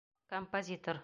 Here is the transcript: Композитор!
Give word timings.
Композитор! 0.29 0.99